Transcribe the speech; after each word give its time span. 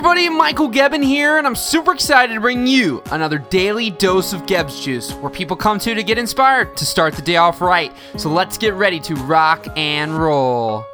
everybody, 0.00 0.30
Michael 0.30 0.70
Gebbin 0.70 1.04
here, 1.04 1.36
and 1.36 1.46
I'm 1.46 1.54
super 1.54 1.92
excited 1.92 2.32
to 2.32 2.40
bring 2.40 2.66
you 2.66 3.02
another 3.12 3.36
daily 3.36 3.90
dose 3.90 4.32
of 4.32 4.46
Gebbs 4.46 4.82
Juice, 4.82 5.12
where 5.12 5.28
people 5.28 5.58
come 5.58 5.78
to 5.78 5.94
to 5.94 6.02
get 6.02 6.16
inspired 6.16 6.74
to 6.78 6.86
start 6.86 7.12
the 7.12 7.20
day 7.20 7.36
off 7.36 7.60
right. 7.60 7.92
So 8.16 8.30
let's 8.30 8.56
get 8.56 8.72
ready 8.72 8.98
to 9.00 9.14
rock 9.14 9.66
and 9.76 10.16
roll. 10.16 10.86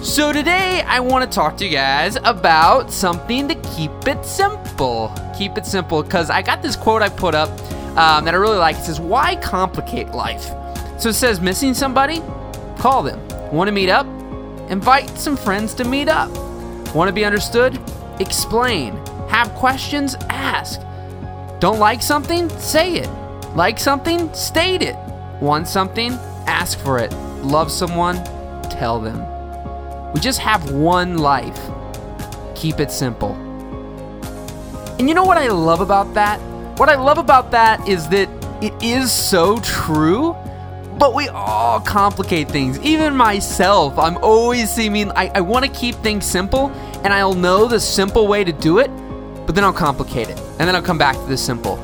So 0.00 0.32
today 0.32 0.80
I 0.86 0.98
want 1.00 1.30
to 1.30 1.34
talk 1.34 1.58
to 1.58 1.66
you 1.66 1.72
guys 1.72 2.16
about 2.24 2.90
something 2.90 3.48
to 3.48 3.54
keep 3.76 3.90
it 4.06 4.24
simple. 4.24 5.12
Keep 5.36 5.58
it 5.58 5.66
simple, 5.66 6.02
because 6.02 6.30
I 6.30 6.40
got 6.40 6.62
this 6.62 6.74
quote 6.74 7.02
I 7.02 7.10
put 7.10 7.34
up 7.34 7.50
um, 7.98 8.24
that 8.24 8.32
I 8.32 8.38
really 8.38 8.56
like. 8.56 8.76
It 8.76 8.84
says, 8.84 8.98
"Why 8.98 9.36
complicate 9.36 10.08
life?" 10.12 10.46
So 10.98 11.10
it 11.10 11.16
says, 11.16 11.38
"Missing 11.38 11.74
somebody? 11.74 12.22
Call 12.78 13.02
them. 13.02 13.20
Want 13.52 13.68
to 13.68 13.72
meet 13.72 13.90
up? 13.90 14.06
Invite 14.70 15.10
some 15.18 15.36
friends 15.36 15.74
to 15.74 15.84
meet 15.84 16.08
up." 16.08 16.30
Want 16.94 17.08
to 17.08 17.12
be 17.12 17.24
understood? 17.24 17.78
Explain. 18.20 18.96
Have 19.28 19.50
questions? 19.54 20.14
Ask. 20.30 20.80
Don't 21.60 21.78
like 21.78 22.02
something? 22.02 22.48
Say 22.58 22.96
it. 22.96 23.08
Like 23.54 23.78
something? 23.78 24.32
State 24.34 24.82
it. 24.82 24.96
Want 25.40 25.68
something? 25.68 26.12
Ask 26.46 26.78
for 26.78 26.98
it. 26.98 27.12
Love 27.42 27.70
someone? 27.70 28.16
Tell 28.70 29.00
them. 29.00 29.22
We 30.12 30.20
just 30.20 30.38
have 30.38 30.70
one 30.70 31.18
life. 31.18 31.60
Keep 32.54 32.80
it 32.80 32.90
simple. 32.90 33.32
And 34.98 35.08
you 35.08 35.14
know 35.14 35.24
what 35.24 35.36
I 35.36 35.48
love 35.48 35.80
about 35.80 36.14
that? 36.14 36.40
What 36.78 36.88
I 36.88 36.96
love 36.96 37.18
about 37.18 37.50
that 37.50 37.86
is 37.86 38.08
that 38.08 38.28
it 38.62 38.72
is 38.82 39.12
so 39.12 39.58
true 39.60 40.34
but 40.98 41.14
we 41.14 41.28
all 41.28 41.80
complicate 41.80 42.48
things. 42.48 42.78
Even 42.80 43.14
myself, 43.14 43.98
I'm 43.98 44.16
always 44.18 44.70
seeming, 44.70 45.10
I, 45.12 45.30
I 45.34 45.40
want 45.40 45.64
to 45.64 45.70
keep 45.70 45.94
things 45.96 46.24
simple, 46.24 46.70
and 47.04 47.12
I'll 47.12 47.34
know 47.34 47.66
the 47.66 47.80
simple 47.80 48.26
way 48.26 48.44
to 48.44 48.52
do 48.52 48.78
it, 48.78 48.88
but 49.46 49.54
then 49.54 49.64
I'll 49.64 49.72
complicate 49.72 50.28
it, 50.28 50.38
and 50.58 50.68
then 50.68 50.74
I'll 50.74 50.82
come 50.82 50.98
back 50.98 51.16
to 51.16 51.26
the 51.26 51.36
simple. 51.36 51.76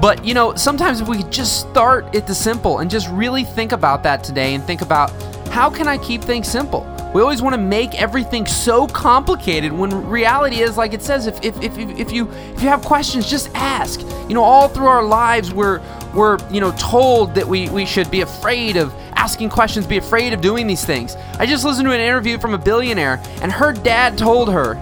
But 0.00 0.24
you 0.24 0.32
know, 0.34 0.54
sometimes 0.54 1.00
if 1.00 1.08
we 1.08 1.22
just 1.24 1.60
start 1.60 2.14
at 2.14 2.26
the 2.26 2.34
simple 2.34 2.78
and 2.78 2.90
just 2.90 3.08
really 3.10 3.44
think 3.44 3.72
about 3.72 4.02
that 4.04 4.24
today 4.24 4.54
and 4.54 4.64
think 4.64 4.80
about 4.80 5.10
how 5.48 5.68
can 5.68 5.88
I 5.88 5.98
keep 5.98 6.22
things 6.22 6.48
simple? 6.48 6.86
We 7.12 7.20
always 7.20 7.42
want 7.42 7.54
to 7.54 7.60
make 7.60 8.00
everything 8.00 8.46
so 8.46 8.86
complicated 8.86 9.72
when 9.72 9.90
reality 10.08 10.60
is 10.60 10.76
like 10.76 10.92
it 10.92 11.02
says 11.02 11.26
if, 11.26 11.42
if, 11.44 11.60
if, 11.60 11.76
if 11.76 12.12
you 12.12 12.30
if 12.30 12.62
you 12.62 12.68
have 12.68 12.82
questions 12.82 13.28
just 13.28 13.50
ask. 13.54 14.00
You 14.28 14.34
know, 14.34 14.44
all 14.44 14.68
through 14.68 14.86
our 14.86 15.02
lives 15.02 15.52
we're 15.52 15.80
we're, 16.14 16.38
you 16.50 16.60
know, 16.60 16.72
told 16.72 17.34
that 17.34 17.46
we, 17.46 17.68
we 17.70 17.86
should 17.86 18.10
be 18.10 18.22
afraid 18.22 18.76
of 18.76 18.92
asking 19.14 19.50
questions, 19.50 19.86
be 19.86 19.98
afraid 19.98 20.32
of 20.32 20.40
doing 20.40 20.66
these 20.66 20.84
things. 20.84 21.16
I 21.38 21.46
just 21.46 21.64
listened 21.64 21.86
to 21.86 21.94
an 21.94 22.00
interview 22.00 22.38
from 22.38 22.54
a 22.54 22.58
billionaire 22.58 23.22
and 23.42 23.52
her 23.52 23.72
dad 23.72 24.18
told 24.18 24.50
her, 24.50 24.74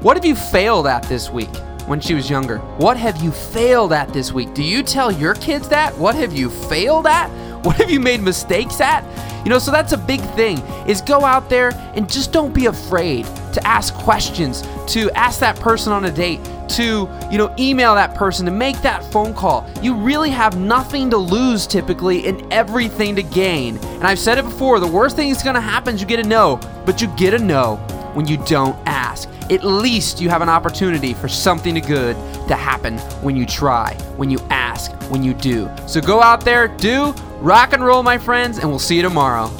"What 0.00 0.16
have 0.16 0.24
you 0.24 0.34
failed 0.34 0.86
at 0.86 1.02
this 1.04 1.30
week?" 1.30 1.50
when 1.86 1.98
she 2.00 2.14
was 2.14 2.30
younger. 2.30 2.58
What 2.78 2.96
have 2.96 3.20
you 3.20 3.32
failed 3.32 3.92
at 3.92 4.12
this 4.12 4.32
week? 4.32 4.54
Do 4.54 4.62
you 4.62 4.84
tell 4.84 5.10
your 5.10 5.34
kids 5.34 5.68
that? 5.70 5.96
What 5.98 6.14
have 6.14 6.32
you 6.32 6.48
failed 6.48 7.06
at? 7.06 7.28
What 7.60 7.76
have 7.76 7.90
you 7.90 8.00
made 8.00 8.22
mistakes 8.22 8.80
at? 8.80 9.04
You 9.44 9.50
know, 9.50 9.58
so 9.58 9.70
that's 9.70 9.92
a 9.92 9.98
big 9.98 10.20
thing 10.34 10.58
is 10.86 11.02
go 11.02 11.26
out 11.26 11.50
there 11.50 11.72
and 11.94 12.10
just 12.10 12.32
don't 12.32 12.54
be 12.54 12.66
afraid 12.66 13.26
to 13.52 13.66
ask 13.66 13.94
questions, 13.94 14.62
to 14.88 15.10
ask 15.12 15.40
that 15.40 15.58
person 15.58 15.92
on 15.92 16.04
a 16.04 16.10
date, 16.10 16.40
to, 16.70 17.08
you 17.30 17.38
know, 17.38 17.54
email 17.58 17.94
that 17.94 18.14
person, 18.14 18.46
to 18.46 18.52
make 18.52 18.80
that 18.82 19.04
phone 19.04 19.34
call. 19.34 19.68
You 19.82 19.94
really 19.94 20.30
have 20.30 20.58
nothing 20.58 21.10
to 21.10 21.16
lose 21.16 21.66
typically 21.66 22.26
and 22.26 22.52
everything 22.52 23.16
to 23.16 23.22
gain. 23.22 23.76
And 23.78 24.04
I've 24.04 24.18
said 24.18 24.38
it 24.38 24.44
before, 24.44 24.80
the 24.80 24.86
worst 24.86 25.16
thing 25.16 25.30
that's 25.30 25.42
going 25.42 25.54
to 25.54 25.60
happen 25.60 25.94
is 25.94 26.00
you 26.00 26.06
get 26.06 26.20
a 26.20 26.28
no, 26.28 26.60
but 26.86 27.00
you 27.00 27.08
get 27.16 27.34
a 27.34 27.38
no 27.38 27.76
when 28.14 28.26
you 28.26 28.36
don't 28.44 28.76
ask. 28.86 29.28
At 29.50 29.64
least 29.64 30.20
you 30.20 30.28
have 30.28 30.42
an 30.42 30.48
opportunity 30.48 31.12
for 31.12 31.28
something 31.28 31.74
good 31.74 32.14
to 32.46 32.54
happen 32.54 32.98
when 33.22 33.36
you 33.36 33.46
try, 33.46 33.94
when 34.16 34.30
you 34.30 34.38
ask, 34.50 34.92
when 35.10 35.24
you 35.24 35.34
do. 35.34 35.68
So 35.86 36.00
go 36.00 36.22
out 36.22 36.44
there, 36.44 36.68
do, 36.68 37.14
Rock 37.40 37.72
and 37.72 37.82
roll, 37.82 38.02
my 38.02 38.18
friends, 38.18 38.58
and 38.58 38.68
we'll 38.68 38.78
see 38.78 38.96
you 38.96 39.02
tomorrow. 39.02 39.50